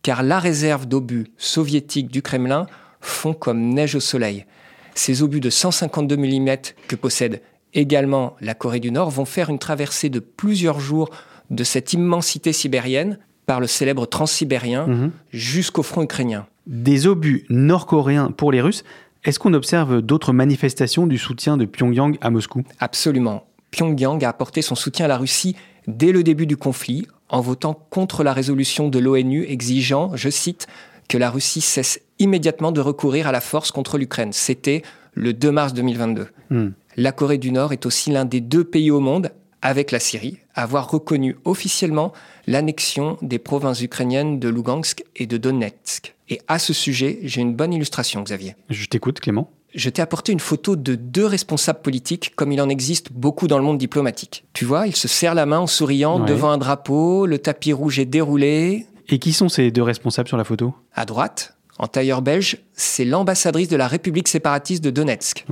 Car 0.02 0.22
la 0.22 0.38
réserve 0.38 0.86
d'obus 0.86 1.26
soviétiques 1.36 2.12
du 2.12 2.22
Kremlin 2.22 2.66
font 3.00 3.34
comme 3.34 3.60
neige 3.74 3.94
au 3.94 4.00
soleil. 4.00 4.46
Ces 4.94 5.22
obus 5.22 5.40
de 5.40 5.50
152 5.50 6.16
mm 6.16 6.56
que 6.88 6.96
possède 6.96 7.42
également 7.74 8.36
la 8.40 8.54
Corée 8.54 8.80
du 8.80 8.90
Nord 8.90 9.10
vont 9.10 9.24
faire 9.24 9.50
une 9.50 9.58
traversée 9.58 10.08
de 10.08 10.20
plusieurs 10.20 10.80
jours 10.80 11.10
de 11.50 11.64
cette 11.64 11.92
immensité 11.92 12.52
sibérienne 12.52 13.18
par 13.46 13.60
le 13.60 13.66
célèbre 13.66 14.06
transsibérien 14.06 14.86
mhm. 14.86 15.10
jusqu'au 15.32 15.82
front 15.82 16.02
ukrainien. 16.02 16.46
Des 16.66 17.06
obus 17.06 17.46
nord-coréens 17.48 18.30
pour 18.30 18.52
les 18.52 18.60
Russes, 18.60 18.84
est-ce 19.24 19.38
qu'on 19.38 19.54
observe 19.54 20.02
d'autres 20.02 20.32
manifestations 20.32 21.06
du 21.06 21.18
soutien 21.18 21.56
de 21.56 21.64
Pyongyang 21.64 22.18
à 22.20 22.30
Moscou? 22.30 22.62
Absolument. 22.78 23.44
Pyongyang 23.70 24.22
a 24.24 24.28
apporté 24.28 24.62
son 24.62 24.74
soutien 24.74 25.06
à 25.06 25.08
la 25.08 25.16
Russie 25.16 25.56
dès 25.86 26.12
le 26.12 26.22
début 26.22 26.46
du 26.46 26.56
conflit 26.56 27.06
en 27.28 27.40
votant 27.40 27.74
contre 27.90 28.22
la 28.22 28.32
résolution 28.32 28.88
de 28.88 28.98
l'ONU 28.98 29.44
exigeant, 29.44 30.12
je 30.14 30.30
cite, 30.30 30.66
que 31.08 31.18
la 31.18 31.30
Russie 31.30 31.60
cesse 31.60 32.00
immédiatement 32.18 32.72
de 32.72 32.80
recourir 32.80 33.26
à 33.26 33.32
la 33.32 33.40
force 33.40 33.70
contre 33.70 33.98
l'Ukraine. 33.98 34.32
C'était 34.32 34.82
le 35.14 35.32
2 35.32 35.50
mars 35.50 35.74
2022. 35.74 36.28
Hmm. 36.50 36.68
La 36.96 37.12
Corée 37.12 37.38
du 37.38 37.52
Nord 37.52 37.72
est 37.72 37.86
aussi 37.86 38.10
l'un 38.10 38.24
des 38.24 38.40
deux 38.40 38.64
pays 38.64 38.90
au 38.90 39.00
monde, 39.00 39.30
avec 39.62 39.90
la 39.90 40.00
Syrie, 40.00 40.38
à 40.54 40.62
avoir 40.62 40.90
reconnu 40.90 41.36
officiellement 41.44 42.12
l'annexion 42.46 43.16
des 43.22 43.38
provinces 43.38 43.80
ukrainiennes 43.80 44.38
de 44.38 44.48
Lugansk 44.48 45.04
et 45.16 45.26
de 45.26 45.36
Donetsk. 45.36 46.14
Et 46.28 46.40
à 46.46 46.58
ce 46.58 46.72
sujet, 46.72 47.20
j'ai 47.22 47.40
une 47.40 47.54
bonne 47.54 47.72
illustration, 47.72 48.22
Xavier. 48.22 48.54
Je 48.68 48.86
t'écoute, 48.86 49.20
Clément. 49.20 49.50
Je 49.74 49.90
t'ai 49.90 50.00
apporté 50.00 50.32
une 50.32 50.40
photo 50.40 50.76
de 50.76 50.94
deux 50.94 51.26
responsables 51.26 51.80
politiques, 51.80 52.32
comme 52.36 52.52
il 52.52 52.60
en 52.60 52.68
existe 52.68 53.12
beaucoup 53.12 53.48
dans 53.48 53.58
le 53.58 53.64
monde 53.64 53.78
diplomatique. 53.78 54.44
Tu 54.54 54.64
vois, 54.64 54.86
ils 54.86 54.96
se 54.96 55.08
serrent 55.08 55.34
la 55.34 55.46
main 55.46 55.58
en 55.58 55.66
souriant 55.66 56.20
devant 56.20 56.50
un 56.50 56.58
drapeau, 56.58 57.26
le 57.26 57.38
tapis 57.38 57.72
rouge 57.72 57.98
est 57.98 58.06
déroulé. 58.06 58.86
Et 59.10 59.18
qui 59.18 59.32
sont 59.32 59.48
ces 59.48 59.70
deux 59.70 59.82
responsables 59.82 60.28
sur 60.28 60.36
la 60.36 60.44
photo? 60.44 60.74
À 60.98 61.04
droite, 61.04 61.54
en 61.78 61.86
tailleur 61.86 62.22
belge, 62.22 62.58
c'est 62.72 63.04
l'ambassadrice 63.04 63.68
de 63.68 63.76
la 63.76 63.86
République 63.86 64.26
séparatiste 64.26 64.82
de 64.82 64.90
Donetsk. 64.90 65.46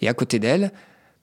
Et 0.00 0.08
à 0.08 0.14
côté 0.14 0.38
d'elle, 0.38 0.70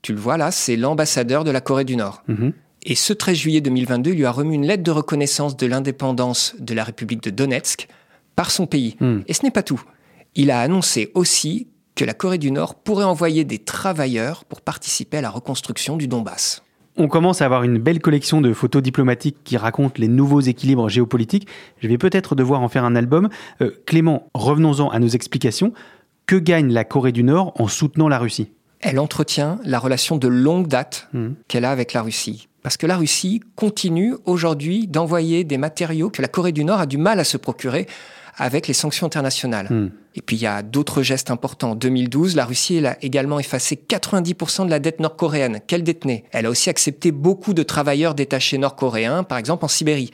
tu 0.02 0.12
le 0.12 0.20
vois 0.20 0.36
là, 0.36 0.52
c'est 0.52 0.76
l'ambassadeur 0.76 1.46
de 1.46 1.52
la 1.52 1.62
Corée 1.62 1.86
du 1.86 1.96
Nord. 1.96 2.24
Mhm. 2.28 2.52
Et 2.82 2.96
ce 2.96 3.14
13 3.14 3.38
juillet 3.38 3.62
2022, 3.62 4.12
il 4.12 4.18
lui 4.18 4.26
a 4.26 4.32
remis 4.32 4.56
une 4.56 4.68
lettre 4.68 4.84
de 4.84 4.92
reconnaissance 4.92 5.56
de 5.56 5.66
l'indépendance 5.66 6.56
de 6.60 6.74
la 6.74 6.84
République 6.84 7.24
de 7.24 7.30
Donetsk 7.30 7.88
par 8.36 8.52
son 8.52 8.68
pays. 8.68 8.98
Hmm. 9.00 9.22
Et 9.28 9.34
ce 9.34 9.44
n'est 9.44 9.52
pas 9.52 9.64
tout. 9.64 9.82
Il 10.36 10.52
a 10.52 10.60
annoncé 10.60 11.10
aussi 11.14 11.70
que 11.96 12.04
la 12.04 12.14
Corée 12.14 12.40
du 12.40 12.52
Nord 12.52 12.76
pourrait 12.76 13.06
envoyer 13.06 13.46
des 13.46 13.60
travailleurs 13.60 14.44
pour 14.44 14.60
participer 14.60 15.20
à 15.20 15.22
la 15.22 15.30
reconstruction 15.30 15.96
du 15.96 16.10
Donbass. 16.10 16.64
On 16.96 17.08
commence 17.08 17.42
à 17.42 17.46
avoir 17.46 17.64
une 17.64 17.80
belle 17.80 18.00
collection 18.00 18.40
de 18.40 18.54
photos 18.54 18.84
diplomatiques 18.84 19.38
qui 19.44 19.58
racontent 19.58 19.96
les 19.98 20.08
nouveaux 20.08 20.42
équilibres 20.42 20.90
géopolitiques. 20.90 21.48
Je 21.82 21.88
vais 21.88 21.98
peut-être 21.98 22.36
devoir 22.36 22.62
en 22.62 22.68
faire 22.70 22.86
un 22.86 22.96
album. 22.96 23.30
Euh, 23.62 23.72
Clément, 23.88 24.28
revenons-en 24.36 24.90
à 24.90 25.00
nos 25.00 25.08
explications. 25.08 25.74
Que 26.28 26.36
gagne 26.36 26.72
la 26.72 26.84
Corée 26.84 27.12
du 27.12 27.24
Nord 27.24 27.54
en 27.60 27.68
soutenant 27.68 28.08
la 28.10 28.20
Russie? 28.20 28.52
Elle 28.80 29.00
entretient 29.00 29.60
la 29.66 29.80
relation 29.80 30.18
de 30.18 30.28
longue 30.28 30.68
date 30.68 31.08
Mhm. 31.14 31.36
qu'elle 31.48 31.66
a 31.66 31.72
avec 31.72 31.94
la 31.94 32.02
Russie. 32.04 32.48
Parce 32.62 32.78
que 32.78 32.86
la 32.86 32.96
Russie 32.96 33.42
continue 33.56 34.16
aujourd'hui 34.26 34.88
d'envoyer 34.88 35.44
des 35.44 35.58
matériaux 35.58 36.10
que 36.10 36.22
la 36.22 36.28
Corée 36.28 36.52
du 36.52 36.64
Nord 36.64 36.80
a 36.80 36.86
du 36.86 36.98
mal 36.98 37.20
à 37.20 37.24
se 37.24 37.38
procurer 37.38 37.88
avec 38.36 38.68
les 38.68 38.74
sanctions 38.74 39.08
internationales. 39.08 39.68
Hmm. 39.70 39.92
Et 40.16 40.22
puis 40.22 40.36
il 40.36 40.42
y 40.42 40.48
a 40.48 40.62
d'autres 40.62 41.02
gestes 41.02 41.32
importants. 41.32 41.72
En 41.72 41.76
2012, 41.76 42.36
la 42.36 42.46
Russie 42.46 42.78
elle 42.78 42.86
a 42.86 43.04
également 43.04 43.40
effacé 43.40 43.76
90% 43.76 44.66
de 44.66 44.70
la 44.70 44.80
dette 44.80 45.00
nord-coréenne 45.00 45.60
qu'elle 45.66 45.84
détenait. 45.84 46.26
Elle 46.32 46.46
a 46.46 46.50
aussi 46.50 46.70
accepté 46.70 47.12
beaucoup 47.12 47.54
de 47.54 47.64
travailleurs 47.64 48.16
détachés 48.16 48.58
nord-coréens, 48.58 49.24
par 49.24 49.38
exemple 49.38 49.66
en 49.66 49.68
Sibérie. 49.68 50.12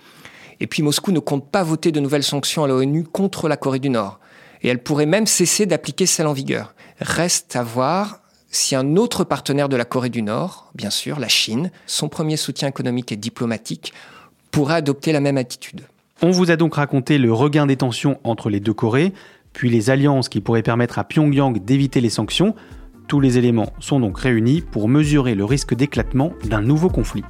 Et 0.59 0.67
puis 0.67 0.83
Moscou 0.83 1.11
ne 1.11 1.19
compte 1.19 1.49
pas 1.49 1.63
voter 1.63 1.91
de 1.91 1.99
nouvelles 1.99 2.23
sanctions 2.23 2.63
à 2.63 2.67
l'ONU 2.67 3.03
contre 3.03 3.47
la 3.47 3.57
Corée 3.57 3.79
du 3.79 3.89
Nord. 3.89 4.19
Et 4.61 4.67
elle 4.67 4.83
pourrait 4.83 5.05
même 5.05 5.27
cesser 5.27 5.65
d'appliquer 5.65 6.05
celles 6.05 6.27
en 6.27 6.33
vigueur. 6.33 6.73
Reste 6.99 7.55
à 7.55 7.63
voir 7.63 8.19
si 8.51 8.75
un 8.75 8.95
autre 8.97 9.23
partenaire 9.23 9.69
de 9.69 9.77
la 9.77 9.85
Corée 9.85 10.09
du 10.09 10.21
Nord, 10.21 10.69
bien 10.75 10.89
sûr 10.89 11.19
la 11.19 11.27
Chine, 11.27 11.71
son 11.85 12.09
premier 12.09 12.35
soutien 12.35 12.67
économique 12.67 13.11
et 13.11 13.15
diplomatique, 13.15 13.93
pourrait 14.51 14.75
adopter 14.75 15.11
la 15.11 15.19
même 15.19 15.37
attitude. 15.37 15.81
On 16.21 16.31
vous 16.31 16.51
a 16.51 16.57
donc 16.57 16.75
raconté 16.75 17.17
le 17.17 17.31
regain 17.31 17.65
des 17.65 17.77
tensions 17.77 18.19
entre 18.25 18.49
les 18.49 18.59
deux 18.59 18.73
Corées, 18.73 19.13
puis 19.53 19.69
les 19.69 19.89
alliances 19.89 20.27
qui 20.27 20.41
pourraient 20.41 20.63
permettre 20.63 20.99
à 20.99 21.05
Pyongyang 21.05 21.63
d'éviter 21.63 22.01
les 22.01 22.09
sanctions. 22.09 22.55
Tous 23.07 23.21
les 23.21 23.37
éléments 23.37 23.71
sont 23.79 24.01
donc 24.01 24.19
réunis 24.19 24.59
pour 24.59 24.89
mesurer 24.89 25.33
le 25.33 25.45
risque 25.45 25.73
d'éclatement 25.73 26.33
d'un 26.43 26.61
nouveau 26.61 26.89
conflit. 26.89 27.23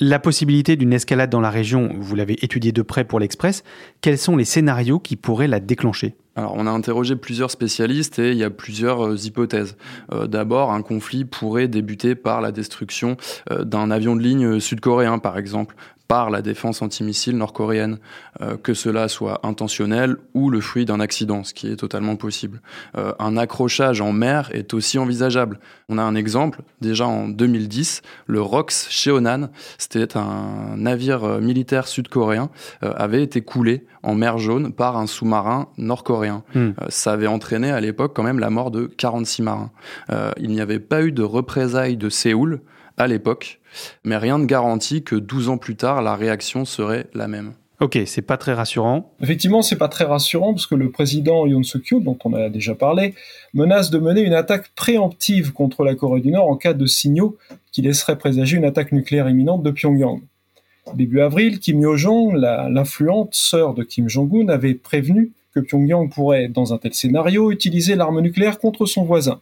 La 0.00 0.18
possibilité 0.18 0.76
d'une 0.76 0.92
escalade 0.92 1.30
dans 1.30 1.40
la 1.40 1.50
région, 1.50 1.90
vous 1.98 2.16
l'avez 2.16 2.42
étudiée 2.44 2.72
de 2.72 2.82
près 2.82 3.04
pour 3.04 3.20
l'Express. 3.20 3.62
Quels 4.00 4.18
sont 4.18 4.36
les 4.36 4.44
scénarios 4.44 4.98
qui 4.98 5.16
pourraient 5.16 5.48
la 5.48 5.60
déclencher 5.60 6.14
Alors, 6.34 6.54
on 6.56 6.66
a 6.66 6.70
interrogé 6.70 7.14
plusieurs 7.14 7.50
spécialistes 7.50 8.18
et 8.18 8.30
il 8.30 8.38
y 8.38 8.42
a 8.42 8.50
plusieurs 8.50 9.06
euh, 9.06 9.16
hypothèses. 9.16 9.76
Euh, 10.10 10.26
D'abord, 10.26 10.72
un 10.72 10.82
conflit 10.82 11.24
pourrait 11.24 11.68
débuter 11.68 12.14
par 12.14 12.40
la 12.40 12.52
destruction 12.52 13.16
euh, 13.50 13.64
d'un 13.64 13.90
avion 13.90 14.16
de 14.16 14.22
ligne 14.22 14.60
sud-coréen, 14.60 15.18
par 15.18 15.36
exemple, 15.36 15.76
par 16.08 16.30
la 16.30 16.42
défense 16.42 16.82
antimissile 16.82 17.36
nord-coréenne, 17.36 17.98
euh, 18.40 18.56
que 18.56 18.74
cela 18.74 19.08
soit 19.08 19.40
intentionnel 19.44 20.16
ou 20.34 20.50
le 20.50 20.60
fruit 20.60 20.84
d'un 20.84 21.00
accident, 21.00 21.44
ce 21.44 21.54
qui 21.54 21.68
est 21.68 21.76
totalement 21.76 22.16
possible. 22.16 22.60
Euh, 22.96 23.12
un 23.18 23.36
accrochage 23.36 24.00
en 24.00 24.12
mer 24.12 24.50
est 24.52 24.74
aussi 24.74 24.98
envisageable. 24.98 25.58
On 25.88 25.98
a 25.98 26.02
un 26.02 26.14
exemple, 26.14 26.62
déjà 26.80 27.06
en 27.06 27.28
2010, 27.28 28.02
le 28.26 28.40
ROX 28.40 28.88
Cheonan, 28.90 29.48
c'était 29.78 30.16
un 30.16 30.76
navire 30.76 31.24
euh, 31.24 31.40
militaire 31.40 31.86
sud-coréen, 31.86 32.50
euh, 32.82 32.92
avait 32.96 33.22
été 33.22 33.40
coulé 33.40 33.86
en 34.02 34.14
mer 34.14 34.38
Jaune 34.38 34.72
par 34.72 34.96
un 34.96 35.06
sous-marin 35.06 35.68
nord-coréen. 35.78 36.42
Hmm. 36.54 36.70
Ça 36.88 37.12
avait 37.12 37.26
entraîné 37.26 37.70
à 37.70 37.80
l'époque 37.80 38.12
quand 38.14 38.22
même 38.22 38.38
la 38.38 38.50
mort 38.50 38.70
de 38.70 38.86
46 38.86 39.42
marins. 39.42 39.70
Il 40.38 40.50
n'y 40.50 40.60
avait 40.60 40.80
pas 40.80 41.02
eu 41.02 41.12
de 41.12 41.22
représailles 41.22 41.96
de 41.96 42.08
Séoul 42.08 42.60
à 42.96 43.06
l'époque, 43.06 43.60
mais 44.04 44.16
rien 44.16 44.38
ne 44.38 44.46
garantit 44.46 45.02
que 45.02 45.16
12 45.16 45.48
ans 45.48 45.58
plus 45.58 45.76
tard, 45.76 46.02
la 46.02 46.16
réaction 46.16 46.64
serait 46.64 47.06
la 47.14 47.28
même. 47.28 47.52
Ok, 47.82 47.98
c'est 48.06 48.22
pas 48.22 48.36
très 48.36 48.52
rassurant. 48.52 49.12
Effectivement, 49.20 49.60
c'est 49.60 49.76
pas 49.76 49.88
très 49.88 50.04
rassurant 50.04 50.54
parce 50.54 50.66
que 50.66 50.76
le 50.76 50.92
président 50.92 51.46
Yoon 51.46 51.64
Suk-yeol, 51.64 52.04
dont 52.04 52.16
on 52.24 52.32
a 52.32 52.48
déjà 52.48 52.76
parlé, 52.76 53.14
menace 53.54 53.90
de 53.90 53.98
mener 53.98 54.20
une 54.20 54.34
attaque 54.34 54.70
préemptive 54.76 55.52
contre 55.52 55.82
la 55.82 55.96
Corée 55.96 56.20
du 56.20 56.30
Nord 56.30 56.48
en 56.48 56.56
cas 56.56 56.74
de 56.74 56.86
signaux 56.86 57.36
qui 57.72 57.82
laisseraient 57.82 58.18
présager 58.18 58.56
une 58.56 58.64
attaque 58.64 58.92
nucléaire 58.92 59.28
imminente 59.28 59.64
de 59.64 59.72
Pyongyang. 59.72 60.20
Début 60.94 61.22
avril, 61.22 61.58
Kim 61.58 61.80
Yo-jong, 61.80 62.34
l'influente 62.34 63.34
sœur 63.34 63.74
de 63.74 63.82
Kim 63.82 64.08
Jong-un, 64.08 64.48
avait 64.48 64.74
prévenu 64.74 65.32
que 65.52 65.58
Pyongyang 65.58 66.08
pourrait, 66.08 66.46
dans 66.46 66.72
un 66.72 66.78
tel 66.78 66.94
scénario, 66.94 67.50
utiliser 67.50 67.96
l'arme 67.96 68.20
nucléaire 68.20 68.60
contre 68.60 68.86
son 68.86 69.02
voisin. 69.02 69.40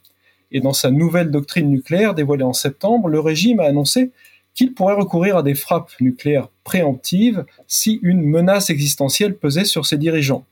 Et 0.52 0.60
dans 0.60 0.72
sa 0.72 0.90
nouvelle 0.90 1.30
doctrine 1.30 1.70
nucléaire 1.70 2.14
dévoilée 2.14 2.44
en 2.44 2.52
septembre, 2.52 3.08
le 3.08 3.20
régime 3.20 3.60
a 3.60 3.64
annoncé 3.64 4.10
qu'il 4.54 4.74
pourrait 4.74 4.94
recourir 4.94 5.36
à 5.36 5.42
des 5.42 5.54
frappes 5.54 5.92
nucléaires 6.00 6.48
préemptives 6.64 7.44
si 7.66 8.00
une 8.02 8.22
menace 8.22 8.70
existentielle 8.70 9.36
pesait 9.36 9.64
sur 9.64 9.86
ses 9.86 9.96
dirigeants. 9.96 10.44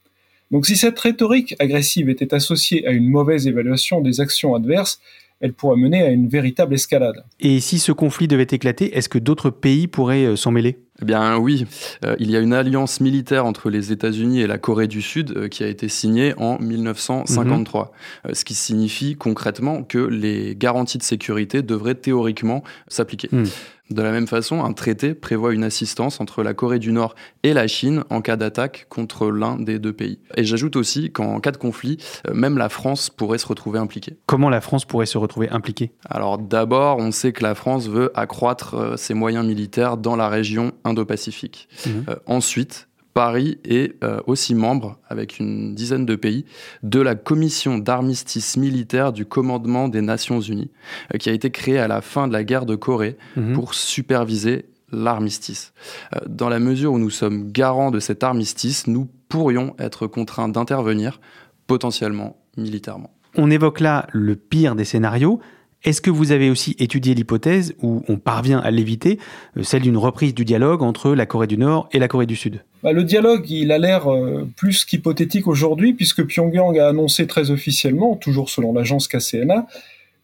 Donc 0.50 0.66
si 0.66 0.76
cette 0.76 0.98
rhétorique 0.98 1.54
agressive 1.58 2.08
était 2.08 2.32
associée 2.32 2.86
à 2.86 2.92
une 2.92 3.08
mauvaise 3.08 3.46
évaluation 3.46 4.00
des 4.00 4.20
actions 4.20 4.54
adverses, 4.54 5.00
elle 5.40 5.52
pourrait 5.52 5.76
mener 5.76 6.02
à 6.02 6.10
une 6.10 6.28
véritable 6.28 6.74
escalade. 6.74 7.24
Et 7.40 7.60
si 7.60 7.78
ce 7.78 7.92
conflit 7.92 8.28
devait 8.28 8.46
éclater, 8.50 8.96
est-ce 8.96 9.08
que 9.08 9.18
d'autres 9.18 9.50
pays 9.50 9.86
pourraient 9.86 10.24
euh, 10.24 10.36
s'en 10.36 10.50
mêler? 10.50 10.78
Eh 11.00 11.04
bien 11.04 11.36
oui, 11.38 11.64
Euh, 12.04 12.16
il 12.18 12.30
y 12.30 12.36
a 12.36 12.40
une 12.40 12.52
alliance 12.52 13.00
militaire 13.00 13.46
entre 13.46 13.70
les 13.70 13.92
États-Unis 13.92 14.40
et 14.40 14.46
la 14.48 14.58
Corée 14.58 14.88
du 14.88 15.00
Sud 15.00 15.32
euh, 15.36 15.48
qui 15.48 15.62
a 15.62 15.68
été 15.68 15.88
signée 15.88 16.34
en 16.38 16.58
1953, 16.58 17.92
Euh, 18.26 18.34
ce 18.34 18.44
qui 18.44 18.54
signifie 18.54 19.14
concrètement 19.14 19.84
que 19.84 19.98
les 19.98 20.56
garanties 20.56 20.98
de 20.98 21.04
sécurité 21.04 21.62
devraient 21.62 21.94
théoriquement 21.94 22.64
s'appliquer. 22.88 23.28
Hmm. 23.30 23.44
De 23.90 24.02
la 24.02 24.10
même 24.10 24.26
façon, 24.26 24.64
un 24.64 24.72
traité 24.72 25.14
prévoit 25.14 25.54
une 25.54 25.64
assistance 25.64 26.20
entre 26.20 26.42
la 26.42 26.54
Corée 26.54 26.78
du 26.78 26.92
Nord 26.92 27.14
et 27.42 27.54
la 27.54 27.66
Chine 27.66 28.04
en 28.10 28.20
cas 28.20 28.36
d'attaque 28.36 28.86
contre 28.88 29.30
l'un 29.30 29.56
des 29.56 29.78
deux 29.78 29.92
pays. 29.92 30.18
Et 30.36 30.44
j'ajoute 30.44 30.76
aussi 30.76 31.10
qu'en 31.10 31.40
cas 31.40 31.52
de 31.52 31.56
conflit, 31.56 31.96
euh, 32.26 32.34
même 32.34 32.58
la 32.58 32.68
France 32.68 33.10
pourrait 33.10 33.38
se 33.38 33.46
retrouver 33.46 33.78
impliquée. 33.78 34.16
Comment 34.26 34.50
la 34.50 34.60
France 34.60 34.84
pourrait 34.84 35.06
se 35.06 35.18
retrouver 35.18 35.48
impliquée? 35.48 35.92
Alors 36.04 36.38
d'abord, 36.38 36.98
on 36.98 37.10
sait 37.12 37.32
que 37.32 37.42
la 37.42 37.54
France 37.54 37.88
veut 37.88 38.10
accroître 38.14 38.74
euh, 38.74 38.96
ses 38.96 39.14
moyens 39.14 39.46
militaires 39.46 39.96
dans 39.96 40.16
la 40.16 40.28
région 40.28 40.72
Indo-Pacifique. 40.84 41.68
Mhm. 41.86 42.04
Euh, 42.08 42.16
ensuite, 42.26 42.88
Paris 43.18 43.58
est 43.64 43.96
euh, 44.04 44.20
aussi 44.28 44.54
membre, 44.54 44.96
avec 45.08 45.40
une 45.40 45.74
dizaine 45.74 46.06
de 46.06 46.14
pays, 46.14 46.44
de 46.84 47.00
la 47.00 47.16
commission 47.16 47.76
d'armistice 47.76 48.56
militaire 48.56 49.12
du 49.12 49.26
commandement 49.26 49.88
des 49.88 50.02
Nations 50.02 50.40
Unies, 50.40 50.70
euh, 51.12 51.18
qui 51.18 51.28
a 51.28 51.32
été 51.32 51.50
créée 51.50 51.80
à 51.80 51.88
la 51.88 52.00
fin 52.00 52.28
de 52.28 52.32
la 52.32 52.44
guerre 52.44 52.64
de 52.64 52.76
Corée 52.76 53.16
Mhm. 53.34 53.54
pour 53.54 53.74
superviser 53.74 54.66
l'armistice. 54.92 55.72
Euh, 56.14 56.20
Dans 56.28 56.48
la 56.48 56.60
mesure 56.60 56.92
où 56.92 56.98
nous 57.00 57.10
sommes 57.10 57.50
garants 57.50 57.90
de 57.90 57.98
cet 57.98 58.22
armistice, 58.22 58.86
nous 58.86 59.08
pourrions 59.28 59.74
être 59.80 60.06
contraints 60.06 60.48
d'intervenir, 60.48 61.20
potentiellement 61.66 62.36
militairement. 62.56 63.10
On 63.34 63.50
évoque 63.50 63.80
là 63.80 64.06
le 64.12 64.36
pire 64.36 64.76
des 64.76 64.84
scénarios. 64.84 65.40
Est-ce 65.84 66.00
que 66.00 66.10
vous 66.10 66.32
avez 66.32 66.50
aussi 66.50 66.74
étudié 66.80 67.14
l'hypothèse 67.14 67.74
où 67.82 68.02
on 68.08 68.16
parvient 68.16 68.58
à 68.58 68.70
l'éviter, 68.70 69.18
euh, 69.56 69.62
celle 69.62 69.82
d'une 69.82 69.96
reprise 69.96 70.34
du 70.34 70.44
dialogue 70.44 70.82
entre 70.82 71.14
la 71.14 71.24
Corée 71.24 71.46
du 71.46 71.56
Nord 71.56 71.88
et 71.92 72.00
la 72.00 72.08
Corée 72.08 72.26
du 72.26 72.34
Sud? 72.34 72.64
Bah, 72.82 72.92
le 72.92 73.04
dialogue, 73.04 73.48
il 73.48 73.70
a 73.70 73.78
l'air 73.78 74.12
euh, 74.12 74.48
plus 74.56 74.84
qu'hypothétique 74.84 75.46
aujourd'hui, 75.46 75.94
puisque 75.94 76.24
Pyongyang 76.24 76.76
a 76.78 76.88
annoncé 76.88 77.28
très 77.28 77.52
officiellement, 77.52 78.16
toujours 78.16 78.50
selon 78.50 78.72
l'agence 78.72 79.06
KCNA, 79.06 79.66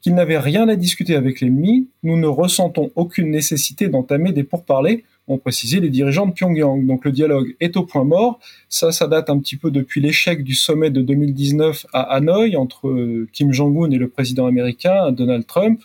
qu'il 0.00 0.14
n'avait 0.14 0.38
rien 0.38 0.68
à 0.68 0.75
discuter 0.75 1.14
avec 1.14 1.40
l'ennemi. 1.40 1.88
Nous 2.02 2.18
ne 2.18 2.26
ressentons 2.26 2.90
aucune 2.96 3.30
nécessité 3.30 3.87
d'entamer 3.87 4.32
des 4.32 4.44
pourparlers, 4.44 5.04
ont 5.26 5.38
précisé 5.38 5.81
les 5.81 5.90
dirigeants 5.90 6.26
de 6.26 6.33
Pyongyang. 6.33 6.87
Donc 6.87 7.04
le 7.04 7.12
dialogue 7.12 7.57
est 7.61 7.76
au 7.76 7.85
point 7.85 8.04
mort. 8.04 8.38
Ça, 8.69 8.93
ça 8.93 9.07
date 9.07 9.31
un 9.31 9.38
petit 9.38 9.57
peu 9.57 9.71
depuis 9.71 10.00
l'échec 10.00 10.45
du 10.45 10.54
sommet 10.54 10.90
de 10.90 11.00
2019 11.02 11.87
à 11.93 12.02
Hanoï 12.02 12.57
entre 12.57 12.88
euh, 12.88 13.28
Kim 13.33 13.52
Jong-un 13.52 13.90
et 13.90 13.99
le 13.99 14.09
président 14.09 14.47
américain 14.47 15.12
Donald 15.12 15.47
Trump. 15.47 15.81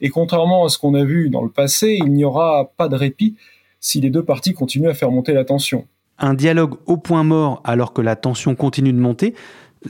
Et 0.00 0.10
contrairement 0.10 0.64
à 0.64 0.68
ce 0.68 0.78
qu'on 0.78 0.94
a 0.94 1.04
vu 1.04 1.30
dans 1.30 1.42
le 1.42 1.50
passé, 1.50 1.96
il 1.98 2.12
n'y 2.12 2.24
aura 2.24 2.70
pas 2.76 2.88
de 2.88 2.96
répit 2.96 3.36
si 3.80 4.00
les 4.00 4.10
deux 4.10 4.24
parties 4.24 4.52
continuent 4.52 4.88
à 4.88 4.94
faire 4.94 5.10
monter 5.10 5.32
la 5.32 5.44
tension. 5.44 5.86
Un 6.18 6.34
dialogue 6.34 6.74
au 6.86 6.96
point 6.96 7.24
mort 7.24 7.60
alors 7.64 7.92
que 7.92 8.02
la 8.02 8.16
tension 8.16 8.54
continue 8.54 8.92
de 8.92 8.98
monter, 8.98 9.34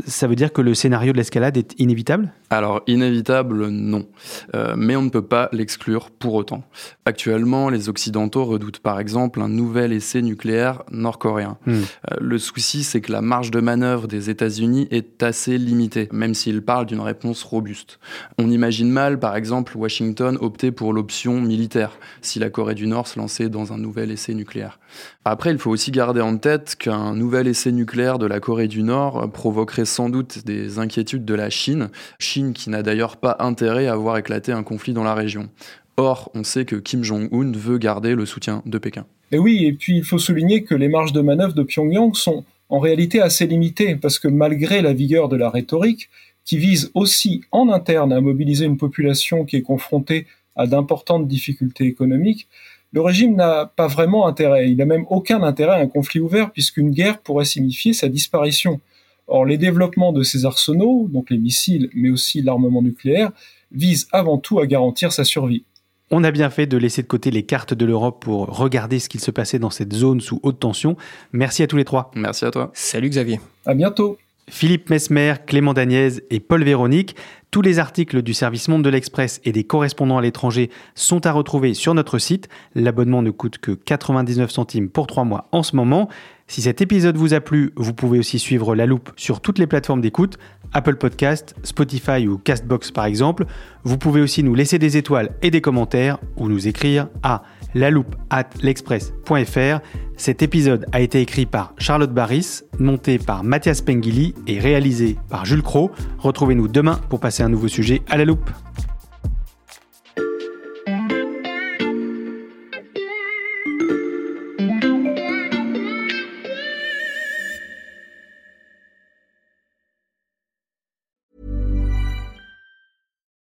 ça 0.06 0.26
veut 0.26 0.36
dire 0.36 0.52
que 0.52 0.60
le 0.60 0.74
scénario 0.74 1.12
de 1.12 1.16
l'escalade 1.16 1.56
est 1.56 1.78
inévitable? 1.78 2.32
Alors, 2.50 2.82
inévitable, 2.86 3.68
non. 3.68 4.06
Euh, 4.54 4.74
mais 4.76 4.96
on 4.96 5.02
ne 5.02 5.08
peut 5.08 5.26
pas 5.26 5.48
l'exclure 5.52 6.10
pour 6.10 6.34
autant. 6.34 6.64
Actuellement, 7.04 7.68
les 7.68 7.88
Occidentaux 7.88 8.44
redoutent 8.44 8.80
par 8.80 9.00
exemple 9.00 9.40
un 9.40 9.48
nouvel 9.48 9.92
essai 9.92 10.22
nucléaire 10.22 10.82
nord-coréen. 10.90 11.58
Hmm. 11.66 11.72
Euh, 11.72 12.16
le 12.20 12.38
souci, 12.38 12.84
c'est 12.84 13.00
que 13.00 13.12
la 13.12 13.22
marge 13.22 13.50
de 13.50 13.60
manœuvre 13.60 14.08
des 14.08 14.30
États-Unis 14.30 14.88
est 14.90 15.22
assez 15.22 15.58
limitée, 15.58 16.08
même 16.12 16.34
s'ils 16.34 16.62
parlent 16.62 16.86
d'une 16.86 17.00
réponse 17.00 17.42
robuste. 17.42 17.98
On 18.38 18.50
imagine 18.50 18.90
mal, 18.90 19.18
par 19.18 19.36
exemple, 19.36 19.76
Washington 19.76 20.38
opter 20.40 20.70
pour 20.70 20.92
l'option 20.92 21.40
militaire 21.40 21.98
si 22.20 22.38
la 22.38 22.50
Corée 22.50 22.74
du 22.74 22.86
Nord 22.86 23.08
se 23.08 23.18
lançait 23.18 23.48
dans 23.48 23.72
un 23.72 23.78
nouvel 23.78 24.10
essai 24.10 24.34
nucléaire. 24.34 24.78
Après, 25.24 25.50
il 25.50 25.58
faut 25.58 25.70
aussi 25.70 25.90
garder 25.90 26.20
en 26.20 26.36
tête 26.36 26.76
qu'un 26.76 27.14
nouvel 27.14 27.48
essai 27.48 27.72
nucléaire 27.72 28.18
de 28.18 28.26
la 28.26 28.40
Corée 28.40 28.68
du 28.68 28.82
Nord 28.82 29.30
provoquerait 29.32 29.83
sans 29.84 30.08
doute 30.08 30.44
des 30.44 30.78
inquiétudes 30.78 31.24
de 31.24 31.34
la 31.34 31.50
Chine, 31.50 31.90
Chine 32.18 32.52
qui 32.52 32.70
n'a 32.70 32.82
d'ailleurs 32.82 33.16
pas 33.16 33.36
intérêt 33.40 33.86
à 33.86 33.96
voir 33.96 34.18
éclater 34.18 34.52
un 34.52 34.62
conflit 34.62 34.92
dans 34.92 35.04
la 35.04 35.14
région. 35.14 35.48
Or, 35.96 36.30
on 36.34 36.42
sait 36.42 36.64
que 36.64 36.76
Kim 36.76 37.04
Jong-un 37.04 37.52
veut 37.52 37.78
garder 37.78 38.14
le 38.14 38.26
soutien 38.26 38.62
de 38.66 38.78
Pékin. 38.78 39.06
Et 39.30 39.38
oui, 39.38 39.64
et 39.64 39.72
puis 39.72 39.98
il 39.98 40.04
faut 40.04 40.18
souligner 40.18 40.64
que 40.64 40.74
les 40.74 40.88
marges 40.88 41.12
de 41.12 41.20
manœuvre 41.20 41.54
de 41.54 41.62
Pyongyang 41.62 42.14
sont 42.14 42.44
en 42.68 42.78
réalité 42.78 43.20
assez 43.20 43.46
limitées, 43.46 43.96
parce 43.96 44.18
que 44.18 44.28
malgré 44.28 44.82
la 44.82 44.92
vigueur 44.92 45.28
de 45.28 45.36
la 45.36 45.50
rhétorique, 45.50 46.08
qui 46.44 46.58
vise 46.58 46.90
aussi 46.94 47.42
en 47.52 47.70
interne 47.70 48.12
à 48.12 48.20
mobiliser 48.20 48.66
une 48.66 48.76
population 48.76 49.44
qui 49.44 49.56
est 49.56 49.62
confrontée 49.62 50.26
à 50.56 50.66
d'importantes 50.66 51.26
difficultés 51.26 51.84
économiques, 51.84 52.48
le 52.92 53.00
régime 53.00 53.34
n'a 53.34 53.66
pas 53.66 53.88
vraiment 53.88 54.26
intérêt. 54.26 54.70
Il 54.70 54.76
n'a 54.76 54.84
même 54.84 55.04
aucun 55.08 55.42
intérêt 55.42 55.76
à 55.76 55.80
un 55.80 55.88
conflit 55.88 56.20
ouvert, 56.20 56.52
puisqu'une 56.52 56.90
guerre 56.90 57.18
pourrait 57.18 57.44
signifier 57.44 57.92
sa 57.92 58.08
disparition. 58.08 58.80
Or, 59.26 59.46
les 59.46 59.56
développements 59.56 60.12
de 60.12 60.22
ces 60.22 60.44
arsenaux, 60.44 61.08
donc 61.10 61.30
les 61.30 61.38
missiles, 61.38 61.88
mais 61.94 62.10
aussi 62.10 62.42
l'armement 62.42 62.82
nucléaire, 62.82 63.32
visent 63.72 64.06
avant 64.12 64.38
tout 64.38 64.60
à 64.60 64.66
garantir 64.66 65.12
sa 65.12 65.24
survie. 65.24 65.64
On 66.10 66.22
a 66.22 66.30
bien 66.30 66.50
fait 66.50 66.66
de 66.66 66.76
laisser 66.76 67.02
de 67.02 67.06
côté 67.06 67.30
les 67.30 67.44
cartes 67.44 67.74
de 67.74 67.86
l'Europe 67.86 68.22
pour 68.22 68.46
regarder 68.56 68.98
ce 68.98 69.08
qu'il 69.08 69.20
se 69.20 69.30
passait 69.30 69.58
dans 69.58 69.70
cette 69.70 69.92
zone 69.92 70.20
sous 70.20 70.38
haute 70.42 70.60
tension. 70.60 70.96
Merci 71.32 71.62
à 71.62 71.66
tous 71.66 71.76
les 71.76 71.84
trois. 71.84 72.10
Merci 72.14 72.44
à 72.44 72.50
toi. 72.50 72.70
Salut 72.74 73.08
Xavier. 73.08 73.40
À 73.64 73.74
bientôt. 73.74 74.18
Philippe 74.48 74.90
Mesmer, 74.90 75.34
Clément 75.46 75.72
Dagnès 75.72 76.20
et 76.30 76.40
Paul 76.40 76.62
Véronique. 76.62 77.16
Tous 77.50 77.62
les 77.62 77.78
articles 77.78 78.20
du 78.20 78.34
service 78.34 78.68
Monde 78.68 78.82
de 78.82 78.90
l'Express 78.90 79.40
et 79.44 79.52
des 79.52 79.64
correspondants 79.64 80.18
à 80.18 80.22
l'étranger 80.22 80.70
sont 80.94 81.24
à 81.24 81.32
retrouver 81.32 81.72
sur 81.72 81.94
notre 81.94 82.18
site. 82.18 82.48
L'abonnement 82.74 83.22
ne 83.22 83.30
coûte 83.30 83.58
que 83.58 83.72
99 83.72 84.50
centimes 84.50 84.90
pour 84.90 85.06
3 85.06 85.24
mois 85.24 85.48
en 85.52 85.62
ce 85.62 85.74
moment. 85.76 86.08
Si 86.46 86.62
cet 86.62 86.82
épisode 86.82 87.16
vous 87.16 87.32
a 87.32 87.40
plu, 87.40 87.72
vous 87.76 87.94
pouvez 87.94 88.18
aussi 88.18 88.38
suivre 88.38 88.74
La 88.74 88.86
Loupe 88.86 89.10
sur 89.16 89.40
toutes 89.40 89.58
les 89.58 89.66
plateformes 89.66 90.02
d'écoute, 90.02 90.38
Apple 90.72 90.96
Podcast, 90.96 91.54
Spotify 91.62 92.28
ou 92.28 92.36
Castbox 92.36 92.90
par 92.90 93.06
exemple. 93.06 93.46
Vous 93.82 93.96
pouvez 93.96 94.20
aussi 94.20 94.42
nous 94.42 94.54
laisser 94.54 94.78
des 94.78 94.96
étoiles 94.96 95.30
et 95.40 95.50
des 95.50 95.60
commentaires 95.60 96.18
ou 96.36 96.48
nous 96.48 96.68
écrire 96.68 97.08
à 97.22 97.42
l'express.fr. 97.74 99.80
Cet 100.16 100.42
épisode 100.42 100.86
a 100.92 101.00
été 101.00 101.20
écrit 101.20 101.46
par 101.46 101.72
Charlotte 101.78 102.12
Barris, 102.12 102.62
monté 102.78 103.18
par 103.18 103.42
Mathias 103.42 103.80
Pengili 103.80 104.34
et 104.46 104.60
réalisé 104.60 105.16
par 105.30 105.46
Jules 105.46 105.62
Cro. 105.62 105.90
Retrouvez-nous 106.18 106.68
demain 106.68 107.00
pour 107.08 107.20
passer 107.20 107.42
un 107.42 107.48
nouveau 107.48 107.68
sujet 107.68 108.02
à 108.08 108.16
la 108.16 108.24
loupe. 108.24 108.50